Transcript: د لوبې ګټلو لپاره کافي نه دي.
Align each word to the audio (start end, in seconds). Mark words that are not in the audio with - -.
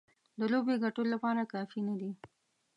د 0.39 0.41
لوبې 0.51 0.75
ګټلو 0.83 1.09
لپاره 1.13 1.49
کافي 1.53 1.79
نه 1.87 1.95
دي. 1.99 2.11